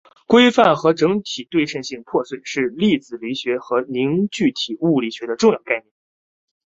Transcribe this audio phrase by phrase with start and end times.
[0.25, 5.93] 规范和整体对称性破缺是粒子物理学和凝聚体物理学的重要概念。